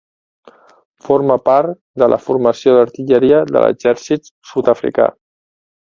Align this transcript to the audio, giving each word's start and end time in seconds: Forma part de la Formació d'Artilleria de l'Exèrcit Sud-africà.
Forma 1.07 1.35
part 1.49 1.77
de 2.03 2.09
la 2.13 2.19
Formació 2.29 2.73
d'Artilleria 2.77 3.45
de 3.53 3.59
l'Exèrcit 3.67 4.33
Sud-africà. 4.53 5.07